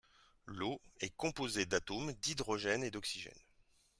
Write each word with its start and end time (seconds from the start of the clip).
L'eau 0.47 0.81
est 1.01 1.15
composée 1.15 1.67
d'atomes 1.67 2.13
d'hydrogène 2.13 2.83
et 2.83 2.89
d'oxygène. 2.89 3.37